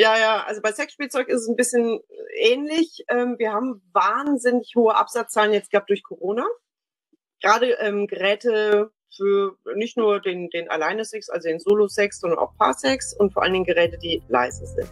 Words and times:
Ja, 0.00 0.16
ja, 0.18 0.44
also 0.44 0.62
bei 0.62 0.72
Sexspielzeug 0.72 1.28
ist 1.28 1.42
es 1.42 1.48
ein 1.48 1.56
bisschen 1.56 2.00
ähnlich. 2.34 3.04
Ähm, 3.10 3.34
wir 3.36 3.52
haben 3.52 3.82
wahnsinnig 3.92 4.72
hohe 4.74 4.94
Absatzzahlen 4.96 5.52
jetzt 5.52 5.70
gehabt 5.70 5.90
durch 5.90 6.02
Corona. 6.02 6.46
Gerade 7.42 7.72
ähm, 7.72 8.06
Geräte 8.06 8.92
für 9.14 9.58
nicht 9.74 9.98
nur 9.98 10.18
den, 10.22 10.48
den 10.48 10.70
Alleine-Sex, 10.70 11.28
also 11.28 11.46
den 11.46 11.60
Solo-Sex, 11.60 12.18
sondern 12.18 12.38
auch 12.38 12.56
Paar-Sex 12.56 13.12
und 13.12 13.34
vor 13.34 13.42
allen 13.42 13.52
Dingen 13.52 13.66
Geräte, 13.66 13.98
die 13.98 14.22
leise 14.28 14.64
sind. 14.64 14.90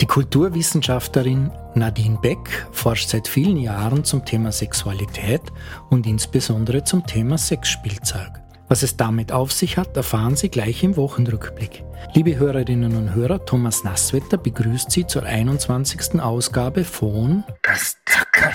Die 0.00 0.06
Kulturwissenschaftlerin 0.06 1.50
Nadine 1.74 2.20
Beck 2.22 2.68
forscht 2.70 3.08
seit 3.08 3.26
vielen 3.26 3.56
Jahren 3.56 4.04
zum 4.04 4.24
Thema 4.24 4.52
Sexualität 4.52 5.42
und 5.90 6.06
insbesondere 6.06 6.84
zum 6.84 7.04
Thema 7.08 7.38
Sexspielzeug. 7.38 8.43
Was 8.74 8.82
es 8.82 8.96
damit 8.96 9.30
auf 9.30 9.52
sich 9.52 9.76
hat, 9.76 9.96
erfahren 9.96 10.34
Sie 10.34 10.48
gleich 10.48 10.82
im 10.82 10.96
Wochenrückblick. 10.96 11.84
Liebe 12.12 12.36
Hörerinnen 12.36 12.96
und 12.96 13.14
Hörer, 13.14 13.46
Thomas 13.46 13.84
Nasswetter 13.84 14.36
begrüßt 14.36 14.90
Sie 14.90 15.06
zur 15.06 15.22
21. 15.22 16.20
Ausgabe 16.20 16.82
von 16.82 17.44
Das 17.62 17.96
Zackerl. 18.04 18.52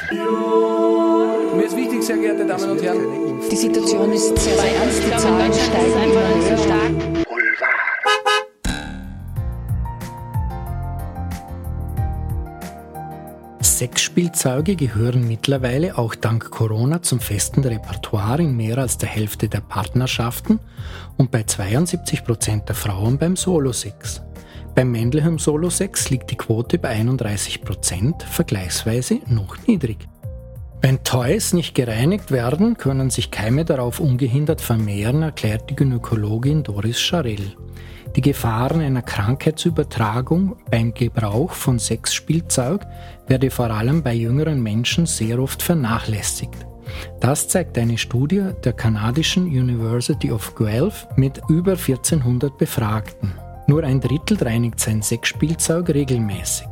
Mir 1.56 1.64
ist 1.64 1.78
wichtig, 1.78 2.04
sehr 2.04 2.18
geehrte 2.18 2.46
Damen 2.46 2.70
und 2.70 2.84
Herren. 2.84 3.40
Die 3.50 3.56
Situation 3.56 4.12
ist 4.12 4.38
sehr, 4.38 4.58
sehr 4.58 4.76
ernst. 4.76 5.02
Die 5.06 5.18
Zahlen 5.18 5.54
steigen 5.54 6.12
immer 6.12 6.42
sehr 6.42 6.58
stark. 6.58 7.19
Sexspielzeuge 13.80 14.76
gehören 14.76 15.26
mittlerweile 15.26 15.98
auch 15.98 16.14
dank 16.14 16.52
Corona 16.52 17.02
zum 17.02 17.22
festen 17.22 17.64
Repertoire 17.64 18.42
in 18.42 18.58
mehr 18.58 18.78
als 18.78 18.98
der 18.98 19.08
Hälfte 19.08 19.48
der 19.48 19.62
Partnerschaften 19.62 20.60
und 21.16 21.32
bei 21.32 21.44
72 21.44 22.26
Prozent 22.26 22.68
der 22.68 22.76
Frauen 22.76 23.18
beim 23.18 23.38
Solosex. 23.38 24.22
Beim 24.76 24.92
männlichen 24.92 25.38
Solosex 25.38 26.10
liegt 26.10 26.30
die 26.30 26.36
Quote 26.36 26.78
bei 26.78 26.90
31 26.90 27.62
Prozent, 27.62 28.22
vergleichsweise 28.24 29.20
noch 29.28 29.56
niedrig. 29.66 30.10
Wenn 30.82 31.02
Toys 31.06 31.54
nicht 31.54 31.74
gereinigt 31.74 32.32
werden, 32.32 32.76
können 32.76 33.10
sich 33.10 33.32
Keime 33.32 33.64
darauf 33.64 34.02
ungehindert 34.02 34.60
vermehren, 34.60 35.22
erklärt 35.22 35.70
die 35.70 35.78
Gynäkologin 35.78 36.64
Doris 36.64 37.00
Scharell. 37.00 37.56
Die 38.16 38.22
Gefahren 38.22 38.82
einer 38.82 39.02
Krankheitsübertragung 39.02 40.56
beim 40.72 40.94
Gebrauch 40.94 41.52
von 41.52 41.78
Sexspielzeug 41.78 42.86
werde 43.28 43.52
vor 43.52 43.70
allem 43.70 44.02
bei 44.02 44.14
jüngeren 44.14 44.62
Menschen 44.62 45.06
sehr 45.06 45.40
oft 45.40 45.62
vernachlässigt. 45.62 46.66
Das 47.20 47.48
zeigt 47.48 47.78
eine 47.78 47.98
Studie 47.98 48.52
der 48.64 48.74
kanadischen 48.74 49.46
University 49.46 50.32
of 50.32 50.56
Guelph 50.56 51.08
mit 51.16 51.40
über 51.50 51.74
1400 51.74 52.58
Befragten. 52.58 53.34
Nur 53.68 53.84
ein 53.84 54.00
Drittel 54.00 54.38
reinigt 54.42 54.80
sein 54.80 55.04
Sexspielzeug 55.04 55.90
regelmäßig. 55.90 56.69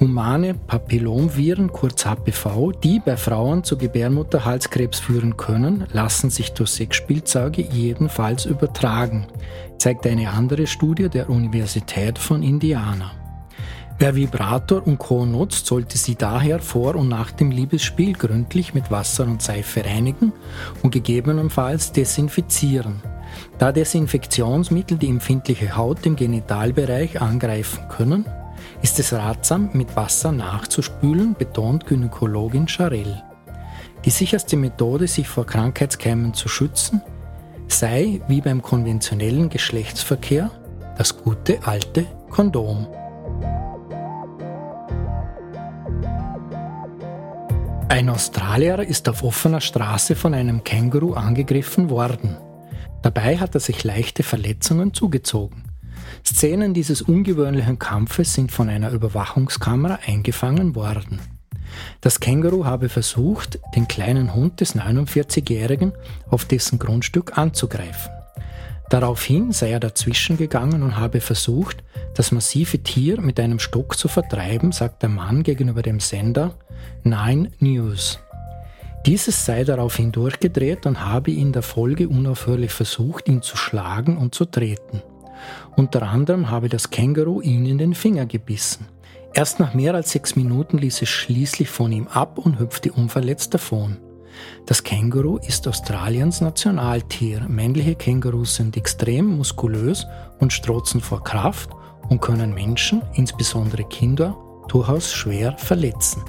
Humane 0.00 0.54
Papillomviren, 0.54 1.70
kurz 1.70 2.06
HPV, 2.06 2.72
die 2.72 3.00
bei 3.00 3.18
Frauen 3.18 3.64
zu 3.64 3.76
Gebärmutterhalskrebs 3.76 4.98
führen 4.98 5.36
können, 5.36 5.84
lassen 5.92 6.30
sich 6.30 6.54
durch 6.54 6.70
Sexspielzeuge 6.70 7.60
jedenfalls 7.60 8.46
übertragen, 8.46 9.26
zeigt 9.76 10.06
eine 10.06 10.30
andere 10.30 10.66
Studie 10.66 11.10
der 11.10 11.28
Universität 11.28 12.18
von 12.18 12.42
Indiana. 12.42 13.10
Wer 13.98 14.16
Vibrator 14.16 14.86
und 14.86 14.98
Co. 14.98 15.26
nutzt, 15.26 15.66
sollte 15.66 15.98
sie 15.98 16.14
daher 16.14 16.60
vor 16.60 16.94
und 16.94 17.10
nach 17.10 17.30
dem 17.30 17.50
Liebesspiel 17.50 18.14
gründlich 18.14 18.72
mit 18.72 18.90
Wasser 18.90 19.24
und 19.24 19.42
Seife 19.42 19.84
reinigen 19.84 20.32
und 20.82 20.92
gegebenenfalls 20.92 21.92
desinfizieren, 21.92 23.02
da 23.58 23.70
Desinfektionsmittel 23.70 24.96
die 24.96 25.10
empfindliche 25.10 25.76
Haut 25.76 26.06
im 26.06 26.16
Genitalbereich 26.16 27.20
angreifen 27.20 27.86
können 27.90 28.24
ist 28.82 28.98
es 28.98 29.12
ratsam, 29.12 29.70
mit 29.72 29.96
Wasser 29.96 30.32
nachzuspülen, 30.32 31.34
betont 31.34 31.86
Gynäkologin 31.86 32.68
Charell. 32.68 33.22
Die 34.04 34.10
sicherste 34.10 34.56
Methode, 34.56 35.06
sich 35.06 35.28
vor 35.28 35.46
Krankheitskeimen 35.46 36.34
zu 36.34 36.48
schützen, 36.48 37.02
sei, 37.68 38.20
wie 38.28 38.40
beim 38.40 38.62
konventionellen 38.62 39.48
Geschlechtsverkehr, 39.48 40.50
das 40.96 41.22
gute 41.22 41.58
alte 41.66 42.06
Kondom. 42.30 42.86
Ein 47.88 48.08
Australier 48.08 48.78
ist 48.78 49.08
auf 49.08 49.22
offener 49.22 49.60
Straße 49.60 50.14
von 50.14 50.32
einem 50.32 50.64
Känguru 50.64 51.14
angegriffen 51.14 51.90
worden. 51.90 52.36
Dabei 53.02 53.36
hat 53.38 53.54
er 53.54 53.60
sich 53.60 53.82
leichte 53.84 54.22
Verletzungen 54.22 54.94
zugezogen. 54.94 55.69
Szenen 56.30 56.74
dieses 56.74 57.02
ungewöhnlichen 57.02 57.80
Kampfes 57.80 58.34
sind 58.34 58.52
von 58.52 58.68
einer 58.68 58.92
Überwachungskamera 58.92 59.98
eingefangen 60.06 60.76
worden. 60.76 61.20
Das 62.00 62.20
Känguru 62.20 62.64
habe 62.64 62.88
versucht, 62.88 63.58
den 63.74 63.88
kleinen 63.88 64.32
Hund 64.32 64.60
des 64.60 64.76
49-Jährigen 64.76 65.92
auf 66.28 66.44
dessen 66.44 66.78
Grundstück 66.78 67.36
anzugreifen. 67.36 68.12
Daraufhin 68.90 69.50
sei 69.50 69.72
er 69.72 69.80
dazwischen 69.80 70.36
gegangen 70.36 70.84
und 70.84 70.96
habe 70.96 71.20
versucht, 71.20 71.82
das 72.14 72.30
massive 72.30 72.78
Tier 72.78 73.20
mit 73.20 73.40
einem 73.40 73.58
Stock 73.58 73.98
zu 73.98 74.06
vertreiben, 74.06 74.70
sagt 74.70 75.02
der 75.02 75.10
Mann 75.10 75.42
gegenüber 75.42 75.82
dem 75.82 75.98
Sender 75.98 76.54
Nine 77.02 77.50
News. 77.58 78.20
Dieses 79.04 79.44
sei 79.44 79.64
daraufhin 79.64 80.12
durchgedreht 80.12 80.86
und 80.86 81.04
habe 81.04 81.32
in 81.32 81.52
der 81.52 81.62
Folge 81.62 82.08
unaufhörlich 82.08 82.70
versucht, 82.70 83.28
ihn 83.28 83.42
zu 83.42 83.56
schlagen 83.56 84.16
und 84.16 84.34
zu 84.34 84.44
treten. 84.44 85.02
Unter 85.76 86.02
anderem 86.02 86.50
habe 86.50 86.68
das 86.68 86.90
Känguru 86.90 87.40
ihn 87.40 87.66
in 87.66 87.78
den 87.78 87.94
Finger 87.94 88.26
gebissen. 88.26 88.86
Erst 89.32 89.60
nach 89.60 89.74
mehr 89.74 89.94
als 89.94 90.10
sechs 90.10 90.34
Minuten 90.34 90.78
ließ 90.78 91.02
es 91.02 91.08
schließlich 91.08 91.68
von 91.68 91.92
ihm 91.92 92.08
ab 92.08 92.38
und 92.38 92.58
hüpfte 92.58 92.92
unverletzt 92.92 93.54
davon. 93.54 93.98
Das 94.66 94.82
Känguru 94.82 95.38
ist 95.38 95.68
Australiens 95.68 96.40
Nationaltier. 96.40 97.46
Männliche 97.48 97.94
Kängurus 97.94 98.56
sind 98.56 98.76
extrem 98.76 99.36
muskulös 99.36 100.06
und 100.38 100.52
strotzen 100.52 101.00
vor 101.00 101.22
Kraft 101.22 101.70
und 102.08 102.20
können 102.20 102.54
Menschen, 102.54 103.02
insbesondere 103.14 103.84
Kinder, 103.84 104.36
durchaus 104.68 105.12
schwer 105.12 105.56
verletzen. 105.58 106.22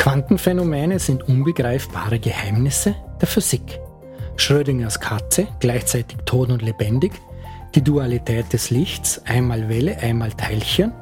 Quantenphänomene 0.00 0.98
sind 0.98 1.28
unbegreifbare 1.28 2.18
Geheimnisse 2.18 2.94
der 3.20 3.28
Physik. 3.28 3.78
Schrödingers 4.36 4.98
Katze, 4.98 5.46
gleichzeitig 5.60 6.16
tot 6.24 6.48
und 6.48 6.62
lebendig, 6.62 7.12
die 7.74 7.84
Dualität 7.84 8.50
des 8.54 8.70
Lichts, 8.70 9.20
einmal 9.26 9.68
Welle, 9.68 9.98
einmal 9.98 10.32
Teilchen 10.32 10.92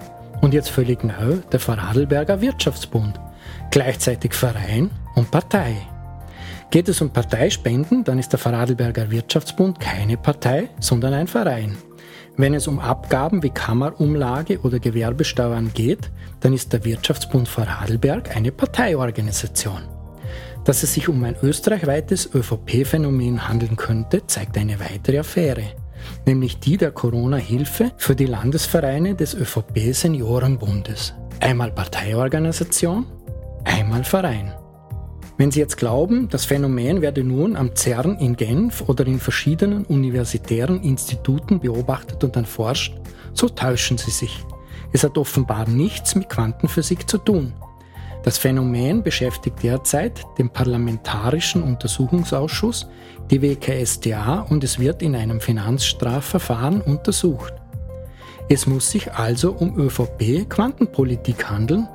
und 0.40 0.52
jetzt 0.52 0.70
völlig 0.70 1.04
neu 1.04 1.36
der 1.52 1.60
Vorarlberger 1.60 2.40
Wirtschaftsbund, 2.40 3.20
gleichzeitig 3.70 4.34
Verein 4.34 4.90
und 5.14 5.30
Partei. 5.30 5.76
Geht 6.72 6.88
es 6.88 7.00
um 7.00 7.10
Parteispenden, 7.10 8.02
dann 8.02 8.18
ist 8.18 8.30
der 8.30 8.40
Vorarlberger 8.40 9.12
Wirtschaftsbund 9.12 9.78
keine 9.78 10.16
Partei, 10.16 10.70
sondern 10.80 11.14
ein 11.14 11.28
Verein. 11.28 11.78
Wenn 12.40 12.54
es 12.54 12.68
um 12.68 12.78
Abgaben 12.78 13.42
wie 13.42 13.50
Kammerumlage 13.50 14.60
oder 14.60 14.78
Gewerbesteuern 14.78 15.72
geht, 15.74 16.12
dann 16.38 16.52
ist 16.52 16.72
der 16.72 16.84
Wirtschaftsbund 16.84 17.48
Vorarlberg 17.48 18.36
eine 18.36 18.52
Parteiorganisation. 18.52 19.82
Dass 20.64 20.84
es 20.84 20.94
sich 20.94 21.08
um 21.08 21.24
ein 21.24 21.34
österreichweites 21.42 22.32
ÖVP-Phänomen 22.32 23.48
handeln 23.48 23.74
könnte, 23.74 24.24
zeigt 24.28 24.56
eine 24.56 24.78
weitere 24.78 25.18
Affäre, 25.18 25.64
nämlich 26.26 26.60
die 26.60 26.76
der 26.76 26.92
Corona-Hilfe 26.92 27.90
für 27.96 28.14
die 28.14 28.26
Landesvereine 28.26 29.16
des 29.16 29.34
ÖVP-Seniorenbundes. 29.34 31.14
Einmal 31.40 31.72
Parteiorganisation, 31.72 33.04
einmal 33.64 34.04
Verein. 34.04 34.52
Wenn 35.38 35.52
Sie 35.52 35.60
jetzt 35.60 35.76
glauben, 35.76 36.28
das 36.28 36.46
Phänomen 36.46 37.00
werde 37.00 37.22
nun 37.22 37.54
am 37.56 37.76
CERN 37.76 38.18
in 38.18 38.34
Genf 38.34 38.82
oder 38.88 39.06
in 39.06 39.20
verschiedenen 39.20 39.84
universitären 39.84 40.82
Instituten 40.82 41.60
beobachtet 41.60 42.24
und 42.24 42.34
erforscht, 42.34 42.96
so 43.34 43.48
täuschen 43.48 43.98
Sie 43.98 44.10
sich. 44.10 44.44
Es 44.92 45.04
hat 45.04 45.16
offenbar 45.16 45.68
nichts 45.68 46.16
mit 46.16 46.28
Quantenphysik 46.28 47.08
zu 47.08 47.18
tun. 47.18 47.52
Das 48.24 48.36
Phänomen 48.36 49.04
beschäftigt 49.04 49.62
derzeit 49.62 50.26
den 50.38 50.50
Parlamentarischen 50.50 51.62
Untersuchungsausschuss, 51.62 52.88
die 53.30 53.40
WKSDA, 53.40 54.40
und 54.40 54.64
es 54.64 54.80
wird 54.80 55.02
in 55.02 55.14
einem 55.14 55.40
Finanzstrafverfahren 55.40 56.80
untersucht. 56.80 57.54
Es 58.48 58.66
muss 58.66 58.90
sich 58.90 59.12
also 59.12 59.52
um 59.52 59.78
ÖVP-Quantenpolitik 59.78 61.48
handeln, 61.48 61.86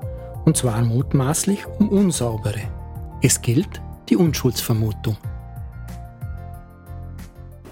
und 0.46 0.56
zwar 0.56 0.82
mutmaßlich 0.82 1.66
um 1.80 1.90
unsaubere. 1.90 2.83
Es 3.26 3.42
gilt 3.42 3.82
die 4.10 4.18
Unschuldsvermutung. 4.18 5.16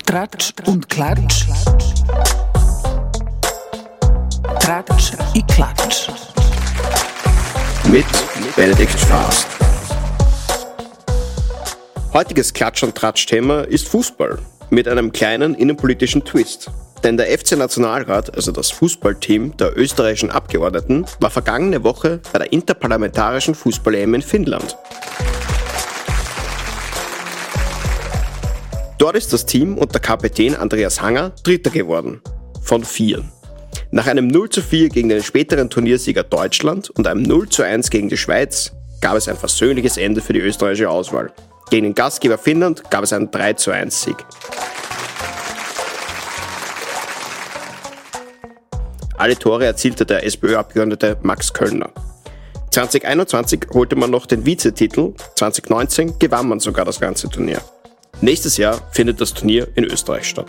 Tratsch 0.06 0.54
und 0.66 0.88
Klatsch. 0.88 1.46
Tratsch 4.62 5.12
i 5.36 5.44
Klatsch. 5.44 6.08
Mit 7.92 8.06
Benedikt 8.56 8.98
Strauß. 8.98 9.46
Heutiges 12.14 12.54
Klatsch- 12.54 12.84
und 12.84 12.96
Tratsch-Thema 12.96 13.64
ist 13.64 13.90
Fußball 13.90 14.40
mit 14.70 14.88
einem 14.88 15.12
kleinen 15.12 15.56
innenpolitischen 15.56 16.24
Twist. 16.24 16.72
Denn 17.04 17.18
der 17.18 17.38
FC 17.38 17.58
Nationalrat, 17.58 18.34
also 18.34 18.54
das 18.54 18.72
Fußballteam 18.72 19.58
der 19.58 19.78
österreichischen 19.78 20.32
Abgeordneten, 20.32 21.06
war 21.20 21.30
vergangene 21.30 21.84
Woche 21.84 22.22
bei 22.32 22.40
der 22.40 22.54
interparlamentarischen 22.54 23.54
Fußball-EM 23.54 24.14
in 24.14 24.22
Finnland. 24.22 24.78
Dort 29.02 29.16
ist 29.16 29.34
das 29.34 29.48
Team 29.48 29.80
unter 29.80 30.00
Kapitän 30.00 30.56
Andreas 30.56 31.02
Hanger 31.02 31.32
Dritter 31.42 31.72
geworden. 31.72 32.22
Von 32.62 32.84
vier. 32.84 33.24
Nach 33.90 34.06
einem 34.06 34.28
0 34.28 34.50
zu 34.50 34.62
4 34.62 34.90
gegen 34.90 35.10
den 35.10 35.24
späteren 35.24 35.72
Turniersieger 35.72 36.22
Deutschland 36.22 36.92
und 36.92 37.08
einem 37.08 37.24
0 37.24 37.50
zu 37.50 37.64
1 37.64 37.90
gegen 37.90 38.10
die 38.10 38.18
Schweiz 38.18 38.74
gab 39.02 39.16
es 39.16 39.28
ein 39.28 39.38
versöhnliches 39.38 39.98
Ende 39.98 40.22
für 40.22 40.34
die 40.34 40.40
österreichische 40.40 40.88
Auswahl. 40.88 41.34
Gegen 41.72 41.86
den 41.86 41.96
Gastgeber 41.96 42.38
Finnland 42.38 42.92
gab 42.92 43.04
es 43.04 43.12
einen 43.12 43.32
3 43.32 43.54
zu 43.54 43.72
1 43.72 44.04
Sieg. 44.04 44.18
Alle 49.18 49.36
Tore 49.36 49.66
erzielte 49.66 50.06
der 50.06 50.24
SPÖ-Abgeordnete 50.28 51.18
Max 51.24 51.52
Kölner. 51.52 51.90
2021 52.70 53.62
holte 53.74 53.96
man 53.96 54.12
noch 54.12 54.28
den 54.28 54.46
Vizetitel, 54.46 55.16
2019 55.38 56.20
gewann 56.20 56.48
man 56.48 56.60
sogar 56.60 56.86
das 56.86 57.00
ganze 57.00 57.28
Turnier. 57.30 57.64
Nächstes 58.24 58.58
Jahr 58.58 58.80
findet 58.92 59.20
das 59.20 59.34
Turnier 59.34 59.68
in 59.74 59.84
Österreich 59.84 60.26
statt. 60.26 60.46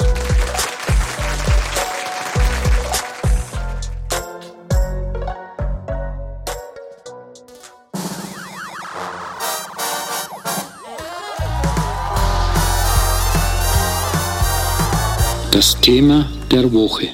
Das 15.51 15.81
Thema 15.81 16.31
der 16.51 16.71
Woche 16.75 17.09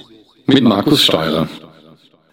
mit 0.46 0.64
Markus 0.64 1.04
Steurer. 1.04 1.49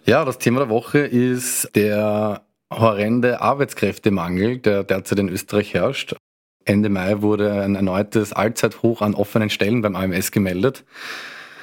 Ja, 0.04 0.24
das 0.24 0.38
Thema 0.38 0.60
der 0.60 0.68
Woche 0.68 0.98
ist 0.98 1.70
der 1.76 2.42
horrende 2.72 3.40
Arbeitskräftemangel, 3.40 4.58
der 4.58 4.82
derzeit 4.82 5.20
in 5.20 5.28
Österreich 5.28 5.74
herrscht. 5.74 6.16
Ende 6.66 6.88
Mai 6.88 7.22
wurde 7.22 7.62
ein 7.62 7.76
erneutes 7.76 8.32
Allzeithoch 8.32 9.00
an 9.00 9.14
offenen 9.14 9.50
Stellen 9.50 9.82
beim 9.82 9.94
AMS 9.94 10.32
gemeldet. 10.32 10.84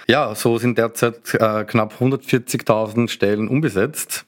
Ja, 0.07 0.33
so 0.33 0.57
sind 0.57 0.77
derzeit 0.77 1.33
äh, 1.33 1.65
knapp 1.65 1.95
140.000 2.00 3.09
Stellen 3.09 3.47
unbesetzt. 3.50 4.25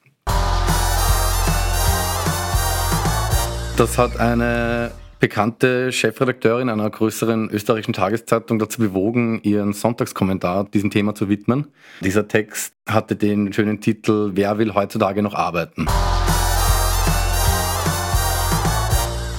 Das 3.76 3.98
hat 3.98 4.18
eine 4.18 4.92
bekannte 5.18 5.92
Chefredakteurin 5.92 6.68
einer 6.68 6.88
größeren 6.88 7.50
österreichischen 7.50 7.94
Tageszeitung 7.94 8.58
dazu 8.58 8.80
bewogen, 8.80 9.40
ihren 9.42 9.72
Sonntagskommentar 9.72 10.64
diesem 10.64 10.90
Thema 10.90 11.14
zu 11.14 11.28
widmen. 11.30 11.68
Dieser 12.02 12.28
Text 12.28 12.74
hatte 12.86 13.16
den 13.16 13.52
schönen 13.52 13.80
Titel 13.80 14.32
Wer 14.34 14.58
will 14.58 14.74
heutzutage 14.74 15.22
noch 15.22 15.34
arbeiten? 15.34 15.86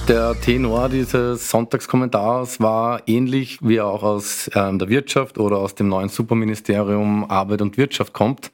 Der 0.08 0.40
Tenor 0.40 0.88
dieses 0.88 1.50
Sonntagskommentars 1.50 2.60
war 2.60 3.02
ähnlich, 3.06 3.58
wie 3.60 3.76
er 3.76 3.88
auch 3.88 4.02
aus 4.02 4.50
ähm, 4.54 4.78
der 4.78 4.88
Wirtschaft 4.88 5.36
oder 5.36 5.58
aus 5.58 5.74
dem 5.74 5.88
neuen 5.88 6.08
Superministerium 6.08 7.30
Arbeit 7.30 7.60
und 7.60 7.76
Wirtschaft 7.76 8.14
kommt. 8.14 8.50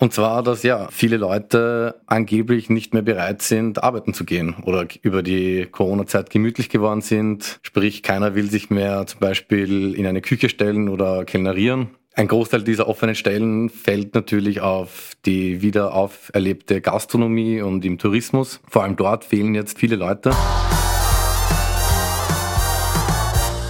Und 0.00 0.12
zwar, 0.12 0.42
dass 0.42 0.64
ja 0.64 0.88
viele 0.90 1.18
Leute 1.18 2.00
angeblich 2.06 2.68
nicht 2.68 2.94
mehr 2.94 3.02
bereit 3.02 3.42
sind, 3.42 3.80
arbeiten 3.80 4.12
zu 4.12 4.24
gehen 4.24 4.56
oder 4.64 4.88
über 5.02 5.22
die 5.22 5.68
Corona-Zeit 5.70 6.30
gemütlich 6.30 6.68
geworden 6.68 7.00
sind. 7.00 7.60
Sprich, 7.62 8.02
keiner 8.02 8.34
will 8.34 8.50
sich 8.50 8.68
mehr 8.68 9.06
zum 9.06 9.20
Beispiel 9.20 9.94
in 9.94 10.04
eine 10.04 10.20
Küche 10.20 10.48
stellen 10.48 10.88
oder 10.88 11.24
kellnerieren. 11.24 11.90
Ein 12.14 12.28
Großteil 12.28 12.62
dieser 12.62 12.88
offenen 12.88 13.14
Stellen 13.14 13.70
fällt 13.70 14.14
natürlich 14.14 14.60
auf 14.60 15.12
die 15.24 15.62
wieder 15.62 15.94
auferlebte 15.94 16.82
Gastronomie 16.82 17.62
und 17.62 17.86
im 17.86 17.96
Tourismus. 17.96 18.60
Vor 18.68 18.82
allem 18.82 18.96
dort 18.96 19.24
fehlen 19.24 19.54
jetzt 19.54 19.78
viele 19.78 19.96
Leute. 19.96 20.30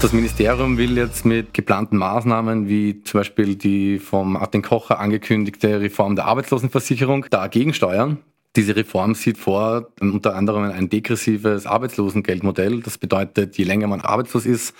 Das 0.00 0.12
Ministerium 0.12 0.76
will 0.76 0.96
jetzt 0.96 1.24
mit 1.24 1.54
geplanten 1.54 1.96
Maßnahmen 1.98 2.68
wie 2.68 3.04
zum 3.04 3.20
Beispiel 3.20 3.54
die 3.54 4.00
vom 4.00 4.32
Martin 4.32 4.62
Kocher 4.62 4.98
angekündigte 4.98 5.80
Reform 5.80 6.16
der 6.16 6.24
Arbeitslosenversicherung 6.24 7.26
dagegen 7.30 7.72
steuern. 7.72 8.18
Diese 8.56 8.74
Reform 8.74 9.14
sieht 9.14 9.38
vor 9.38 9.92
unter 10.00 10.34
anderem 10.34 10.64
ein 10.64 10.88
degressives 10.90 11.64
Arbeitslosengeldmodell. 11.64 12.80
Das 12.80 12.98
bedeutet, 12.98 13.56
je 13.56 13.64
länger 13.64 13.86
man 13.86 14.00
arbeitslos 14.00 14.46
ist, 14.46 14.74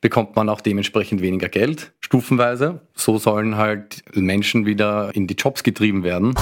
bekommt 0.00 0.36
man 0.36 0.48
auch 0.48 0.60
dementsprechend 0.60 1.22
weniger 1.22 1.48
Geld, 1.48 1.92
stufenweise. 2.00 2.80
So 2.94 3.18
sollen 3.18 3.56
halt 3.56 4.02
Menschen 4.14 4.66
wieder 4.66 5.14
in 5.14 5.26
die 5.26 5.34
Jobs 5.34 5.62
getrieben 5.62 6.04
werden. 6.04 6.34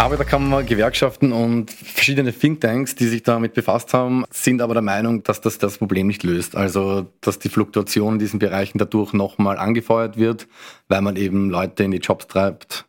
Arbeiterkammer, 0.00 0.62
Gewerkschaften 0.62 1.30
und 1.30 1.70
verschiedene 1.70 2.32
Thinktanks, 2.32 2.94
die 2.94 3.06
sich 3.06 3.22
damit 3.22 3.52
befasst 3.52 3.92
haben, 3.92 4.24
sind 4.30 4.62
aber 4.62 4.72
der 4.72 4.82
Meinung, 4.82 5.22
dass 5.24 5.42
das 5.42 5.58
das 5.58 5.76
Problem 5.76 6.06
nicht 6.06 6.22
löst. 6.22 6.56
Also, 6.56 7.06
dass 7.20 7.38
die 7.38 7.50
Fluktuation 7.50 8.14
in 8.14 8.18
diesen 8.18 8.38
Bereichen 8.38 8.78
dadurch 8.78 9.12
nochmal 9.12 9.58
angefeuert 9.58 10.16
wird, 10.16 10.48
weil 10.88 11.02
man 11.02 11.16
eben 11.16 11.50
Leute 11.50 11.84
in 11.84 11.90
die 11.90 11.98
Jobs 11.98 12.28
treibt, 12.28 12.86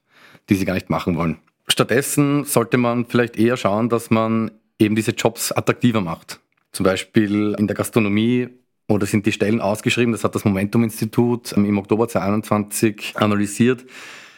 die 0.50 0.56
sie 0.56 0.64
gar 0.64 0.74
nicht 0.74 0.90
machen 0.90 1.18
wollen. 1.18 1.38
Stattdessen 1.68 2.46
sollte 2.46 2.78
man 2.78 3.06
vielleicht 3.06 3.36
eher 3.36 3.58
schauen, 3.58 3.90
dass 3.90 4.10
man 4.10 4.52
eben 4.80 4.96
diese 4.96 5.12
Jobs 5.12 5.52
attraktiver 5.52 6.00
macht. 6.00 6.40
Zum 6.72 6.86
Beispiel 6.86 7.56
in 7.58 7.68
der 7.68 7.76
Gastronomie 7.76 8.50
oder 8.88 9.06
sind 9.06 9.26
die 9.26 9.32
Stellen 9.32 9.62
ausgeschrieben, 9.62 10.12
das 10.12 10.24
hat 10.24 10.36
das 10.36 10.46
Momentum-Institut 10.46 11.54
im 11.54 11.78
Oktober 11.78 12.08
2021 12.08 13.14
analysiert, 13.16 13.86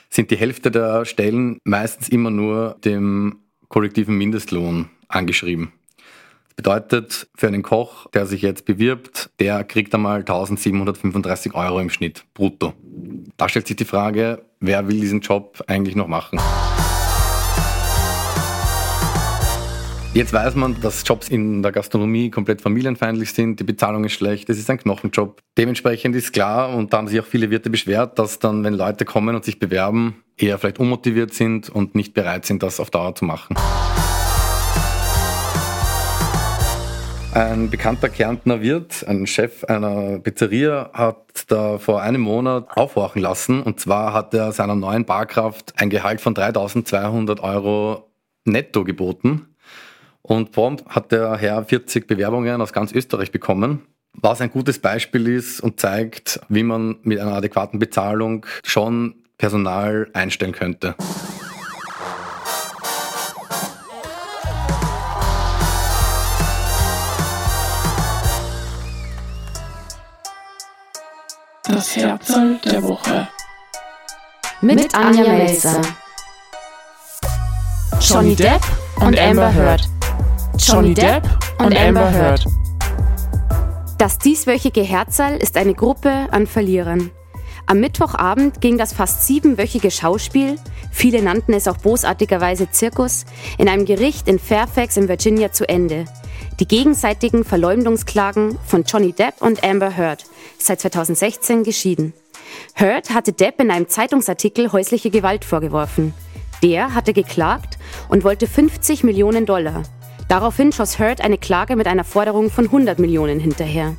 sind 0.09 0.31
die 0.31 0.37
Hälfte 0.37 0.69
der 0.69 1.05
Stellen 1.05 1.59
meistens 1.63 2.09
immer 2.09 2.29
nur 2.29 2.77
dem 2.83 3.39
kollektiven 3.67 4.15
Mindestlohn 4.15 4.89
angeschrieben. 5.07 5.71
Das 6.49 6.55
bedeutet, 6.57 7.27
für 7.35 7.47
einen 7.47 7.63
Koch, 7.63 8.07
der 8.11 8.27
sich 8.27 8.43
jetzt 8.43 8.65
bewirbt, 8.65 9.31
der 9.39 9.63
kriegt 9.63 9.93
einmal 9.95 10.19
1735 10.19 11.55
Euro 11.55 11.79
im 11.79 11.89
Schnitt 11.89 12.25
brutto. 12.35 12.73
Da 13.37 13.49
stellt 13.49 13.65
sich 13.65 13.75
die 13.75 13.85
Frage, 13.85 14.45
wer 14.59 14.87
will 14.87 14.99
diesen 14.99 15.21
Job 15.21 15.63
eigentlich 15.65 15.95
noch 15.95 16.07
machen? 16.07 16.39
Jetzt 20.13 20.31
weiß 20.31 20.53
man, 20.53 20.79
dass 20.79 21.01
Jobs 21.03 21.27
in 21.27 21.63
der 21.63 21.71
Gastronomie 21.71 22.29
komplett 22.29 22.61
familienfeindlich 22.61 23.33
sind, 23.33 23.59
die 23.59 23.63
Bezahlung 23.63 24.03
ist 24.03 24.13
schlecht, 24.13 24.47
es 24.47 24.59
ist 24.59 24.69
ein 24.69 24.77
Knochenjob. 24.77 25.41
Dementsprechend 25.57 26.15
ist 26.15 26.33
klar, 26.33 26.75
und 26.75 26.93
da 26.93 26.97
haben 26.97 27.07
sich 27.07 27.19
auch 27.19 27.25
viele 27.25 27.49
Wirte 27.49 27.71
beschwert, 27.71 28.19
dass 28.19 28.37
dann, 28.37 28.63
wenn 28.63 28.75
Leute 28.75 29.05
kommen 29.05 29.35
und 29.35 29.43
sich 29.43 29.57
bewerben, 29.57 30.23
eher 30.37 30.59
vielleicht 30.59 30.77
unmotiviert 30.77 31.33
sind 31.33 31.67
und 31.69 31.95
nicht 31.95 32.13
bereit 32.13 32.45
sind, 32.45 32.61
das 32.61 32.79
auf 32.79 32.91
Dauer 32.91 33.15
zu 33.15 33.25
machen. 33.25 33.55
Ein 37.33 37.71
bekannter 37.71 38.09
Kärntner 38.09 38.61
Wirt, 38.61 39.03
ein 39.07 39.25
Chef 39.25 39.63
einer 39.63 40.19
Pizzeria, 40.19 40.91
hat 40.93 41.45
da 41.47 41.79
vor 41.79 42.03
einem 42.03 42.21
Monat 42.21 42.67
aufhorchen 42.77 43.23
lassen. 43.23 43.63
Und 43.63 43.79
zwar 43.79 44.13
hat 44.13 44.35
er 44.35 44.51
seiner 44.51 44.75
neuen 44.75 45.05
Barkraft 45.05 45.73
ein 45.77 45.89
Gehalt 45.89 46.21
von 46.21 46.35
3200 46.35 47.39
Euro 47.39 48.11
netto 48.45 48.83
geboten. 48.83 49.52
Und 50.25 50.53
prompt 50.53 50.85
hat 50.87 51.11
der 51.11 51.35
Herr 51.35 51.65
40 51.65 52.07
Bewerbungen 52.07 52.61
aus 52.61 52.71
ganz 52.71 52.93
Österreich 52.93 53.31
bekommen, 53.31 53.81
was 54.13 54.39
ein 54.39 54.49
gutes 54.49 54.79
Beispiel 54.79 55.27
ist 55.27 55.59
und 55.59 55.81
zeigt, 55.81 56.39
wie 56.47 56.63
man 56.63 56.95
mit 57.03 57.19
einer 57.19 57.33
adäquaten 57.33 57.77
Bezahlung 57.77 58.45
schon 58.63 59.15
Personal 59.37 60.09
einstellen 60.13 60.53
könnte. 60.53 60.95
Das 71.65 71.95
Herzl 71.97 72.59
der 72.63 72.83
Woche. 72.83 73.27
Mit 74.61 74.95
Anja 74.95 75.23
Melzer. 75.23 75.81
Johnny 77.99 78.35
Depp 78.35 78.61
und 79.01 79.19
Amber 79.19 79.53
Heard. 79.53 79.92
Johnny 80.57 80.93
Depp 80.93 81.23
und 81.59 81.75
Amber 81.75 82.11
Heard. 82.11 82.45
Das 83.97 84.19
dieswöchige 84.19 84.81
Herzal 84.81 85.37
ist 85.37 85.57
eine 85.57 85.73
Gruppe 85.73 86.27
an 86.31 86.47
Verlierern. 86.47 87.11
Am 87.65 87.79
Mittwochabend 87.79 88.61
ging 88.61 88.77
das 88.77 88.93
fast 88.93 89.25
siebenwöchige 89.25 89.89
Schauspiel, 89.89 90.57
viele 90.91 91.21
nannten 91.21 91.53
es 91.53 91.67
auch 91.67 91.77
bosartigerweise 91.77 92.69
Zirkus, 92.69 93.25
in 93.57 93.67
einem 93.67 93.85
Gericht 93.85 94.27
in 94.27 94.37
Fairfax 94.37 94.97
in 94.97 95.07
Virginia 95.07 95.51
zu 95.51 95.67
Ende. 95.67 96.05
Die 96.59 96.67
gegenseitigen 96.67 97.43
Verleumdungsklagen 97.43 98.57
von 98.65 98.83
Johnny 98.83 99.13
Depp 99.13 99.41
und 99.41 99.63
Amber 99.63 99.97
Heard, 99.97 100.25
seit 100.59 100.81
2016 100.81 101.63
geschieden. 101.63 102.13
Heard 102.75 103.09
hatte 103.09 103.33
Depp 103.33 103.59
in 103.59 103.71
einem 103.71 103.87
Zeitungsartikel 103.87 104.71
häusliche 104.71 105.09
Gewalt 105.09 105.45
vorgeworfen. 105.45 106.13
Der 106.61 106.93
hatte 106.93 107.13
geklagt 107.13 107.77
und 108.07 108.23
wollte 108.23 108.47
50 108.47 109.03
Millionen 109.03 109.45
Dollar. 109.45 109.83
Daraufhin 110.33 110.71
schoss 110.71 110.97
Heard 110.97 111.21
eine 111.21 111.37
Klage 111.37 111.75
mit 111.75 111.85
einer 111.85 112.03
Forderung 112.03 112.49
von 112.49 112.65
100 112.65 112.97
Millionen 112.97 113.39
hinterher. 113.39 113.95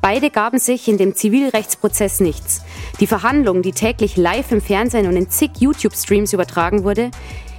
Beide 0.00 0.30
gaben 0.30 0.60
sich 0.60 0.86
in 0.86 0.98
dem 0.98 1.16
Zivilrechtsprozess 1.16 2.20
nichts. 2.20 2.62
Die 3.00 3.08
Verhandlung, 3.08 3.62
die 3.62 3.72
täglich 3.72 4.16
live 4.16 4.52
im 4.52 4.60
Fernsehen 4.60 5.08
und 5.08 5.16
in 5.16 5.30
zig 5.30 5.50
YouTube-Streams 5.58 6.32
übertragen 6.32 6.84
wurde, 6.84 7.10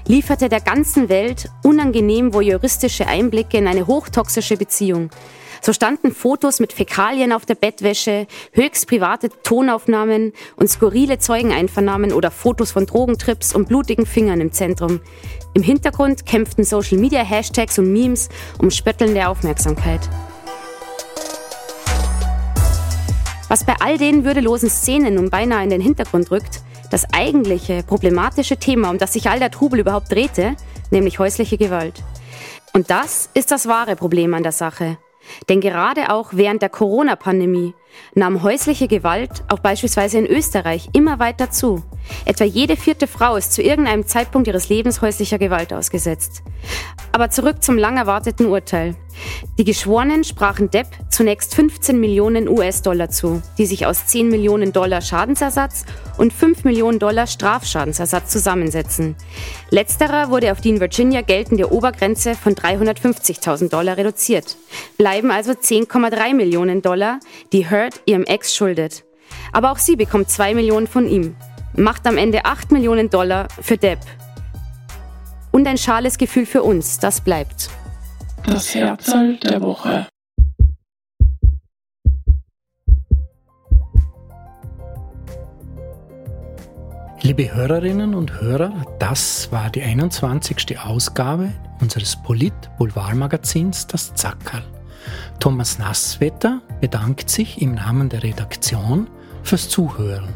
lieferte 0.07 0.47
der 0.47 0.61
ganzen 0.61 1.09
Welt 1.09 1.49
unangenehm 1.61 2.33
voyeuristische 2.33 3.05
Einblicke 3.05 3.57
in 3.57 3.67
eine 3.67 3.85
hochtoxische 3.85 4.55
Beziehung. 4.55 5.09
So 5.61 5.73
standen 5.73 6.13
Fotos 6.13 6.59
mit 6.59 6.73
Fäkalien 6.73 7.33
auf 7.33 7.45
der 7.45 7.55
Bettwäsche, 7.55 8.27
höchst 8.53 8.87
private 8.87 9.29
Tonaufnahmen 9.43 10.33
und 10.55 10.69
skurrile 10.69 11.19
Zeugeneinvernahmen 11.19 12.13
oder 12.13 12.31
Fotos 12.31 12.71
von 12.71 12.85
Drogentrips 12.85 13.53
und 13.53 13.67
blutigen 13.67 14.05
Fingern 14.05 14.41
im 14.41 14.51
Zentrum. 14.51 15.01
Im 15.53 15.63
Hintergrund 15.63 16.25
kämpften 16.25 16.63
Social-Media-Hashtags 16.63 17.79
und 17.79 17.91
Memes 17.91 18.29
um 18.59 18.71
spöttelnde 18.71 19.27
Aufmerksamkeit. 19.27 20.01
Was 23.49 23.63
bei 23.63 23.73
all 23.79 23.97
den 23.97 24.23
würdelosen 24.23 24.69
Szenen 24.69 25.15
nun 25.15 25.29
beinahe 25.29 25.63
in 25.63 25.71
den 25.71 25.81
Hintergrund 25.81 26.29
rückt, 26.29 26.61
das 26.91 27.11
eigentliche 27.13 27.83
problematische 27.83 28.57
Thema, 28.57 28.89
um 28.91 28.97
das 28.97 29.13
sich 29.13 29.29
all 29.29 29.39
der 29.39 29.51
Trubel 29.51 29.79
überhaupt 29.79 30.11
drehte, 30.11 30.55
nämlich 30.91 31.19
häusliche 31.19 31.57
Gewalt. 31.57 32.03
Und 32.73 32.89
das 32.91 33.29
ist 33.33 33.51
das 33.51 33.67
wahre 33.67 33.95
Problem 33.95 34.33
an 34.33 34.43
der 34.43 34.51
Sache. 34.51 34.97
Denn 35.47 35.61
gerade 35.61 36.09
auch 36.11 36.29
während 36.33 36.61
der 36.61 36.69
Corona-Pandemie 36.69 37.73
nahm 38.15 38.43
häusliche 38.43 38.87
Gewalt 38.87 39.43
auch 39.49 39.59
beispielsweise 39.59 40.17
in 40.17 40.25
Österreich 40.27 40.89
immer 40.93 41.19
weiter 41.19 41.51
zu. 41.51 41.83
Etwa 42.25 42.43
jede 42.43 42.75
vierte 42.75 43.07
Frau 43.07 43.35
ist 43.35 43.53
zu 43.53 43.61
irgendeinem 43.61 44.07
Zeitpunkt 44.07 44.47
ihres 44.47 44.69
Lebens 44.69 45.01
häuslicher 45.01 45.37
Gewalt 45.37 45.73
ausgesetzt. 45.73 46.43
Aber 47.11 47.29
zurück 47.29 47.63
zum 47.63 47.77
lang 47.77 47.97
erwarteten 47.97 48.45
Urteil. 48.45 48.95
Die 49.57 49.63
Geschworenen 49.65 50.23
sprachen 50.23 50.69
Depp 50.69 50.87
zunächst 51.09 51.55
15 51.55 51.99
Millionen 51.99 52.47
US-Dollar 52.47 53.09
zu, 53.09 53.41
die 53.57 53.65
sich 53.65 53.85
aus 53.85 54.07
10 54.07 54.29
Millionen 54.29 54.71
Dollar 54.71 55.01
Schadensersatz 55.01 55.85
und 56.17 56.31
5 56.31 56.63
Millionen 56.63 56.99
Dollar 56.99 57.27
Strafschadensersatz 57.27 58.31
zusammensetzen. 58.31 59.15
Letzterer 59.69 60.29
wurde 60.29 60.51
auf 60.51 60.61
die 60.61 60.69
in 60.69 60.79
Virginia 60.79 61.21
geltende 61.21 61.71
Obergrenze 61.71 62.35
von 62.35 62.55
350.000 62.55 63.69
Dollar 63.69 63.97
reduziert. 63.97 64.55
Bleiben 64.97 65.31
also 65.31 65.51
10,3 65.51 66.33
Millionen 66.33 66.81
Dollar, 66.81 67.19
die 67.51 67.69
Heard 67.69 67.78
ihrem 68.05 68.23
Ex 68.23 68.55
schuldet. 68.55 69.05
Aber 69.51 69.71
auch 69.71 69.77
sie 69.77 69.95
bekommt 69.95 70.29
2 70.29 70.55
Millionen 70.55 70.87
von 70.87 71.07
ihm. 71.07 71.35
Macht 71.75 72.05
am 72.07 72.17
Ende 72.17 72.45
8 72.45 72.71
Millionen 72.71 73.09
Dollar 73.09 73.47
für 73.61 73.77
Depp. 73.77 73.99
Und 75.51 75.67
ein 75.67 75.77
schales 75.77 76.17
Gefühl 76.17 76.45
für 76.45 76.63
uns, 76.63 76.99
das 76.99 77.21
bleibt. 77.21 77.69
Das 78.45 78.73
Herzl 78.73 79.37
der 79.37 79.61
Woche. 79.61 80.07
Liebe 87.21 87.53
Hörerinnen 87.53 88.15
und 88.15 88.39
Hörer, 88.39 88.85
das 88.97 89.51
war 89.51 89.69
die 89.69 89.83
21. 89.83 90.79
Ausgabe 90.79 91.51
unseres 91.81 92.15
Polit-Boulevard-Magazins 92.23 93.87
Das 93.87 94.15
Zackerl. 94.15 94.63
Thomas 95.39 95.79
Nasswetter 95.79 96.61
bedankt 96.81 97.29
sich 97.29 97.61
im 97.61 97.75
Namen 97.75 98.09
der 98.09 98.23
Redaktion 98.23 99.07
fürs 99.43 99.69
Zuhören. 99.69 100.29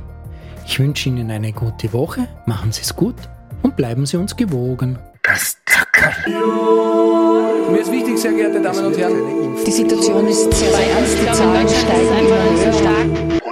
Ich 0.65 0.79
wünsche 0.79 1.09
Ihnen 1.09 1.29
eine 1.29 1.51
gute 1.51 1.91
Woche, 1.93 2.27
machen 2.45 2.71
Sie 2.71 2.81
es 2.81 2.95
gut 2.95 3.15
und 3.61 3.75
bleiben 3.75 4.05
Sie 4.05 4.17
uns 4.17 4.35
gewogen. 4.35 4.97
Das 5.23 5.57
Zackerl. 5.65 6.13
Mir 7.71 7.79
ist 7.79 7.91
wichtig, 7.91 8.17
sehr 8.17 8.33
geehrte 8.33 8.61
Damen 8.61 8.85
und 8.85 8.97
Herren. 8.97 9.55
Die 9.65 9.71
Situation 9.71 10.27
ist 10.27 10.51
sehr 10.53 10.69
ernst, 10.69 11.17
die 11.21 11.31
Zahlen 11.31 11.67
steigen 11.67 12.19
immer 12.19 13.31
höher. 13.31 13.42